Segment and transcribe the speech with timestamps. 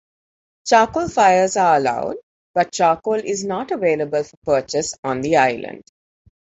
[0.65, 2.17] Charcoal fires are allowed,
[2.55, 5.83] but charcoal is not available for purchase on the island.